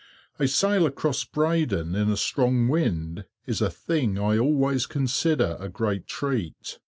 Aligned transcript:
A 0.39 0.47
sail 0.47 0.87
across 0.87 1.25
Breydon 1.25 1.93
in 1.93 2.09
a 2.09 2.17
strong 2.17 2.67
wind, 2.69 3.25
is 3.45 3.61
a 3.61 3.69
thing 3.69 4.17
I 4.17 4.35
always 4.39 4.87
consider 4.87 5.57
a 5.59 5.69
great 5.69 6.07
treat. 6.07 6.79